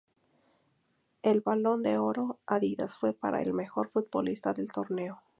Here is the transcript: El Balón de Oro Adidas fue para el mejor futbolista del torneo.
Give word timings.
El 1.21 1.41
Balón 1.41 1.83
de 1.83 1.99
Oro 1.99 2.39
Adidas 2.47 2.95
fue 2.95 3.13
para 3.13 3.43
el 3.43 3.53
mejor 3.53 3.87
futbolista 3.87 4.51
del 4.51 4.71
torneo. 4.71 5.21